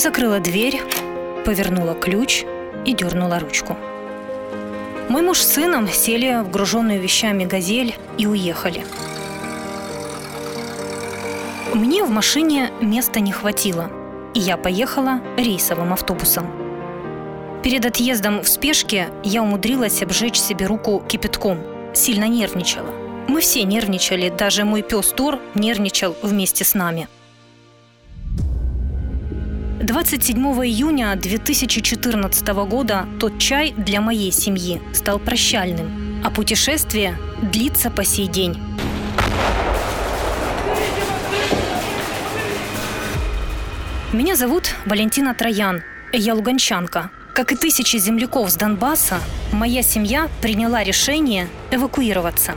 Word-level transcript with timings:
Закрыла 0.00 0.40
дверь, 0.40 0.80
повернула 1.44 1.92
ключ 1.92 2.46
и 2.86 2.94
дернула 2.94 3.38
ручку. 3.38 3.76
Мой 5.10 5.20
муж 5.20 5.40
с 5.40 5.52
сыном 5.52 5.86
сели 5.88 6.42
в 6.42 6.50
груженную 6.50 6.98
вещами 6.98 7.44
«Газель» 7.44 7.94
и 8.16 8.26
уехали. 8.26 8.82
Мне 11.74 12.02
в 12.02 12.08
машине 12.08 12.70
места 12.80 13.20
не 13.20 13.30
хватило, 13.30 13.90
и 14.32 14.40
я 14.40 14.56
поехала 14.56 15.20
рейсовым 15.36 15.92
автобусом. 15.92 16.50
Перед 17.62 17.84
отъездом 17.84 18.40
в 18.42 18.48
спешке 18.48 19.08
я 19.22 19.42
умудрилась 19.42 20.02
обжечь 20.02 20.40
себе 20.40 20.64
руку 20.64 21.04
кипятком. 21.06 21.58
Сильно 21.92 22.24
нервничала. 22.24 22.90
Мы 23.28 23.42
все 23.42 23.64
нервничали, 23.64 24.30
даже 24.30 24.64
мой 24.64 24.80
пес 24.80 25.08
Тор 25.08 25.38
нервничал 25.54 26.16
вместе 26.22 26.64
с 26.64 26.72
нами. 26.72 27.06
27 29.82 30.36
июня 30.66 31.16
2014 31.16 32.46
года 32.68 33.08
тот 33.18 33.38
чай 33.38 33.72
для 33.78 34.02
моей 34.02 34.30
семьи 34.30 34.82
стал 34.92 35.18
прощальным, 35.18 36.20
а 36.22 36.30
путешествие 36.30 37.16
длится 37.40 37.90
по 37.90 38.04
сей 38.04 38.26
день. 38.26 38.60
Меня 44.12 44.36
зовут 44.36 44.74
Валентина 44.84 45.34
Троян. 45.34 45.82
Я 46.12 46.34
луганчанка. 46.34 47.10
Как 47.32 47.52
и 47.52 47.56
тысячи 47.56 47.96
земляков 47.96 48.50
с 48.50 48.56
Донбасса, 48.56 49.18
моя 49.50 49.82
семья 49.82 50.28
приняла 50.42 50.84
решение 50.84 51.48
эвакуироваться. 51.70 52.52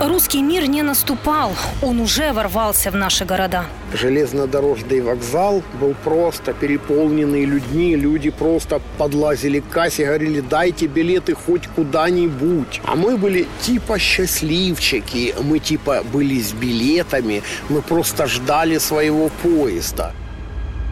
Русский 0.00 0.42
мир 0.42 0.68
не 0.68 0.82
наступал, 0.82 1.56
он 1.82 1.98
уже 1.98 2.32
ворвался 2.32 2.92
в 2.92 2.94
наши 2.94 3.24
города. 3.24 3.64
Железнодорожный 3.92 5.00
вокзал 5.00 5.64
был 5.80 5.96
просто 6.04 6.52
переполненный 6.52 7.44
людьми. 7.44 7.96
Люди 7.96 8.30
просто 8.30 8.80
подлазили 8.96 9.58
к 9.58 9.68
кассе, 9.68 10.06
говорили, 10.06 10.40
дайте 10.40 10.86
билеты 10.86 11.34
хоть 11.34 11.66
куда-нибудь. 11.66 12.80
А 12.84 12.94
мы 12.94 13.16
были 13.16 13.48
типа 13.60 13.98
счастливчики, 13.98 15.34
мы 15.42 15.58
типа 15.58 16.04
были 16.12 16.40
с 16.40 16.52
билетами, 16.52 17.42
мы 17.68 17.82
просто 17.82 18.28
ждали 18.28 18.78
своего 18.78 19.30
поезда 19.42 20.12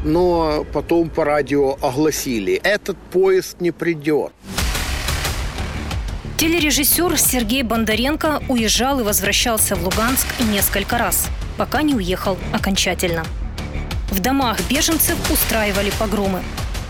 но 0.05 0.65
потом 0.73 1.11
по 1.11 1.25
радио 1.25 1.77
огласили, 1.83 2.61
этот 2.63 2.97
поезд 2.97 3.61
не 3.61 3.73
придет. 3.73 4.33
Телережиссер 6.39 7.19
Сергей 7.19 7.63
Бондаренко 7.63 8.43
уезжал 8.49 9.01
и 9.01 9.03
возвращался 9.03 9.75
в 9.75 9.83
Луганск 9.83 10.27
несколько 10.53 10.99
раз, 10.99 11.29
пока 11.57 11.81
не 11.81 11.95
уехал 11.95 12.37
окончательно. 12.53 13.25
В 14.11 14.21
домах 14.21 14.59
беженцев 14.69 15.17
устраивали 15.31 15.91
погромы. 15.99 16.43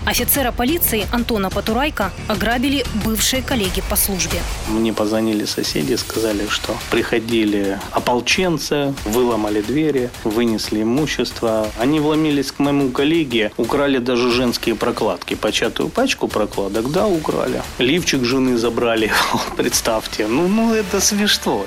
Офицера 0.07 0.53
полиции 0.53 1.05
Антона 1.11 1.51
Потурайка 1.51 2.12
ограбили 2.29 2.85
бывшие 3.05 3.43
коллеги 3.43 3.83
по 3.91 3.97
службе. 3.97 4.39
Мне 4.69 4.93
позвонили 4.93 5.45
соседи, 5.47 5.95
сказали, 5.95 6.47
что 6.49 6.77
приходили 6.93 7.81
ополченцы, 7.91 8.95
выломали 9.05 9.62
двери, 9.62 10.11
вынесли 10.23 10.83
имущество. 10.83 11.67
Они 11.81 11.99
вломились 11.99 12.53
к 12.53 12.61
моему 12.61 12.91
коллеге, 12.91 13.51
украли 13.57 13.99
даже 13.99 14.31
женские 14.31 14.77
прокладки. 14.77 15.34
Початую 15.34 15.89
пачку 15.89 16.29
прокладок, 16.29 16.93
да, 16.93 17.09
украли. 17.09 17.61
Лифчик 17.79 18.23
жены 18.23 18.57
забрали, 18.59 19.11
представьте. 19.57 20.29
Ну, 20.29 20.47
ну 20.47 20.73
это 20.73 21.01
смешно. 21.01 21.67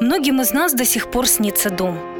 Многим 0.00 0.40
из 0.40 0.52
нас 0.52 0.72
до 0.72 0.84
сих 0.84 1.10
пор 1.10 1.26
снится 1.26 1.68
дом– 1.68 1.98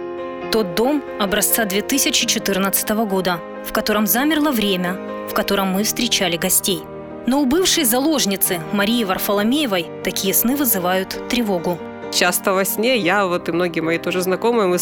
тот 0.53 0.75
дом 0.75 1.03
образца 1.19 1.65
2014 1.65 2.91
года, 3.07 3.41
в 3.65 3.73
котором 3.73 4.07
замерло 4.07 4.51
время, 4.51 4.99
в 5.31 5.33
котором 5.33 5.69
мы 5.69 5.83
встречали 5.83 6.37
гостей. 6.37 6.83
Но 7.27 7.41
у 7.41 7.47
бывшей 7.47 7.85
заложницы 7.85 8.61
Марии 8.73 9.05
Варфоломеевой 9.05 9.87
такие 10.05 10.35
сны 10.35 10.55
вызывают 10.55 11.29
тревогу 11.31 11.79
часто 12.13 12.53
во 12.53 12.65
сне 12.65 12.97
я 12.97 13.27
вот 13.27 13.49
и 13.49 13.53
многие 13.53 13.81
мои 13.81 13.99
тоже 13.99 14.21
знакомые, 14.21 14.69
мы 14.69 14.79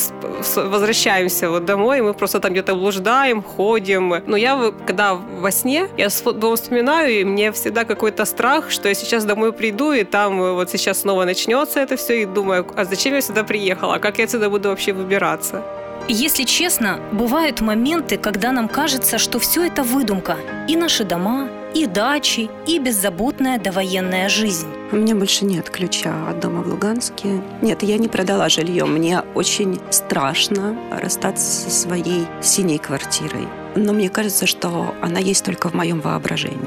возвращаемся 0.57 1.51
вот 1.51 1.65
домой, 1.65 2.03
мы 2.03 2.15
просто 2.15 2.41
там 2.41 2.53
где-то 2.53 2.75
блуждаем, 2.75 3.43
ходим. 3.43 4.15
Но 4.27 4.37
я, 4.37 4.73
когда 4.87 5.15
во 5.15 5.51
сне, 5.51 5.89
я 5.97 6.09
дом 6.35 6.57
вспоминаю, 6.57 7.21
и 7.21 7.25
мне 7.25 7.53
всегда 7.53 7.85
какой-то 7.85 8.25
страх, 8.25 8.71
что 8.71 8.89
я 8.89 8.95
сейчас 8.95 9.25
домой 9.25 9.53
приду, 9.53 9.93
и 9.93 10.05
там 10.05 10.55
вот 10.55 10.71
сейчас 10.71 11.01
снова 11.01 11.25
начнется 11.25 11.81
это 11.81 11.97
все, 11.97 12.23
и 12.23 12.27
думаю, 12.27 12.67
а 12.77 12.85
зачем 12.85 13.15
я 13.15 13.21
сюда 13.21 13.45
приехала, 13.45 13.99
как 13.99 14.19
я 14.19 14.25
отсюда 14.25 14.51
буду 14.51 14.69
вообще 14.69 14.93
выбираться? 14.93 15.63
Если 16.09 16.45
честно, 16.45 16.99
бывают 17.13 17.61
моменты, 17.61 18.17
когда 18.17 18.53
нам 18.53 18.69
кажется, 18.69 19.19
что 19.19 19.39
все 19.39 19.67
это 19.67 19.83
выдумка. 19.83 20.37
И 20.67 20.77
наши 20.77 21.05
дома, 21.05 21.49
и 21.75 21.87
дачи, 21.87 22.51
и 22.67 22.79
беззаботная 22.79 23.59
довоенная 23.59 24.29
жизнь. 24.29 24.69
У 24.93 24.97
меня 24.97 25.15
больше 25.15 25.45
нет 25.45 25.71
ключа 25.71 26.29
от 26.29 26.41
дома 26.41 26.63
в 26.63 26.69
Луганске. 26.69 27.41
Нет, 27.63 27.83
я 27.83 27.97
не 27.99 28.09
продала 28.09 28.49
жилье. 28.49 28.85
Мне 28.87 29.23
очень 29.35 29.81
страшно 29.91 30.77
расстаться 30.91 31.45
со 31.45 31.71
своей 31.71 32.27
синей 32.43 32.79
квартирой. 32.79 33.47
Но 33.77 33.93
мне 33.93 34.09
кажется, 34.09 34.47
что 34.47 34.95
она 35.01 35.21
есть 35.21 35.45
только 35.45 35.69
в 35.69 35.75
моем 35.75 36.01
воображении. 36.01 36.59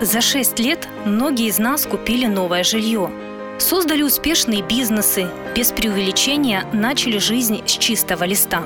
За 0.00 0.20
шесть 0.20 0.58
лет 0.58 0.88
многие 1.06 1.48
из 1.48 1.58
нас 1.58 1.86
купили 1.86 2.26
новое 2.26 2.64
жилье. 2.64 3.10
Создали 3.58 4.02
успешные 4.02 4.62
бизнесы, 4.62 5.26
без 5.56 5.72
преувеличения 5.72 6.64
начали 6.72 7.18
жизнь 7.18 7.62
с 7.66 7.72
чистого 7.72 8.24
листа. 8.24 8.62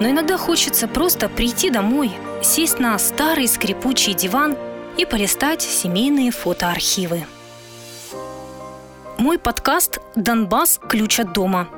Но 0.00 0.10
иногда 0.10 0.36
хочется 0.36 0.88
просто 0.88 1.28
прийти 1.28 1.70
домой, 1.70 2.10
сесть 2.42 2.78
на 2.78 2.98
старый 2.98 3.46
скрипучий 3.46 4.14
диван 4.14 4.56
и 4.96 5.04
полистать 5.04 5.62
семейные 5.62 6.30
фотоархивы. 6.30 7.24
Мой 9.18 9.38
подкаст 9.38 10.00
«Донбасс. 10.16 10.80
Ключ 10.88 11.20
от 11.20 11.32
дома». 11.32 11.68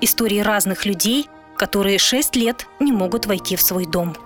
Истории 0.00 0.40
разных 0.40 0.84
людей, 0.84 1.28
которые 1.56 1.98
шесть 1.98 2.36
лет 2.36 2.66
не 2.80 2.92
могут 2.92 3.26
войти 3.26 3.56
в 3.56 3.62
свой 3.62 3.86
дом– 3.86 4.16